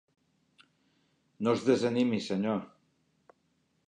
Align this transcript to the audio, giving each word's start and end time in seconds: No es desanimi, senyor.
No 1.47 1.53
es 1.57 1.65
desanimi, 1.67 2.21
senyor. 2.31 2.65